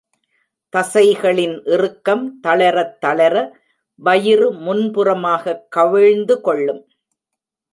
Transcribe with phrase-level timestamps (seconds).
[0.75, 3.57] தசைகளின் இறுக்கம் தளரத் தளர,
[3.95, 6.89] வயிறு முன்புறமாகக் கவிழ்ந்து கொள்ளும்.